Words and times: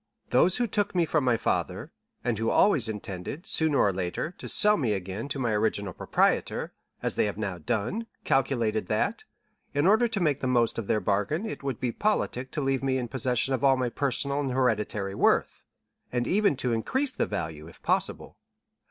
Those 0.31 0.57
who 0.57 0.65
took 0.65 0.95
me 0.95 1.05
from 1.05 1.23
my 1.23 1.37
father, 1.37 1.91
and 2.23 2.39
who 2.39 2.49
always 2.49 2.89
intended, 2.89 3.45
sooner 3.45 3.77
or 3.77 3.93
later, 3.93 4.33
to 4.39 4.49
sell 4.49 4.75
me 4.75 4.93
again 4.93 5.27
to 5.29 5.37
my 5.37 5.51
original 5.51 5.93
proprietor, 5.93 6.73
as 7.03 7.13
they 7.13 7.25
have 7.25 7.37
now 7.37 7.59
done, 7.59 8.07
calculated 8.23 8.87
that, 8.87 9.25
in 9.75 9.85
order 9.85 10.07
to 10.07 10.19
make 10.19 10.39
the 10.39 10.47
most 10.47 10.79
of 10.79 10.87
their 10.87 11.01
bargain, 11.01 11.45
it 11.45 11.61
would 11.61 11.79
be 11.79 11.91
politic 11.91 12.49
to 12.49 12.61
leave 12.61 12.81
me 12.81 12.97
in 12.97 13.09
possession 13.09 13.53
of 13.53 13.63
all 13.63 13.77
my 13.77 13.89
personal 13.89 14.39
and 14.39 14.51
hereditary 14.53 15.13
worth, 15.13 15.65
and 16.11 16.25
even 16.25 16.55
to 16.55 16.73
increase 16.73 17.13
the 17.13 17.27
value, 17.27 17.67
if 17.67 17.79
possible. 17.83 18.37